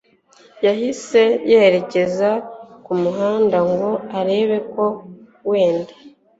yahise 0.65 1.21
yerekeza 1.51 2.29
kumuhanda 2.85 3.57
ngo 3.71 3.89
arebe 4.19 4.57
ko 4.73 4.85
wenda 5.49 5.93